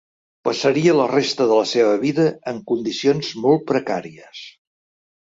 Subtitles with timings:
[0.47, 4.41] Passaria la resta de la seva vida en condicions molt precàries.